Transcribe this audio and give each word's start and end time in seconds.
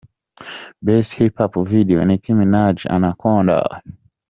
Best 0.85 1.11
Hip-Hop 1.19 1.53
Video: 1.73 2.03
Nicki 2.03 2.31
Minaj, 2.33 2.87
"Anaconda". 2.95 3.61